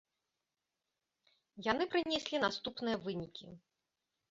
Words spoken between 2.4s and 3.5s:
наступныя вынікі.